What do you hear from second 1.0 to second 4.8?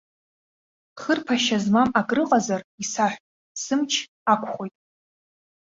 Хырԥашьа змам акрыҟазар исаҳә, сымч ақәхоит.